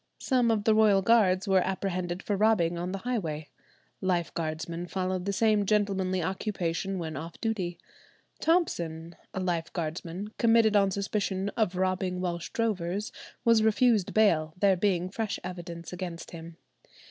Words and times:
Some 0.17 0.49
of 0.49 0.63
the 0.63 0.73
royal 0.73 1.03
guards 1.03 1.47
were 1.47 1.61
apprehended 1.61 2.23
for 2.23 2.35
robbing 2.35 2.75
on 2.75 2.91
the 2.91 2.97
highway. 3.05 3.49
Lifeguardsmen 4.01 4.89
followed 4.89 5.25
the 5.25 5.31
same 5.31 5.63
gentlemanly 5.63 6.23
occupation 6.23 6.97
when 6.97 7.15
off 7.15 7.39
duty. 7.39 7.77
Thompson, 8.39 9.15
a 9.31 9.39
lifeguardsman, 9.39 10.29
committed 10.39 10.75
on 10.75 10.89
suspicion 10.89 11.49
of 11.49 11.75
robbing 11.75 12.19
Welsh 12.19 12.49
drovers, 12.49 13.11
was 13.45 13.61
refused 13.61 14.11
bail, 14.11 14.55
there 14.59 14.75
being 14.75 15.07
fresh 15.07 15.37
evidence 15.43 15.93
against 15.93 16.31
him. 16.31 16.57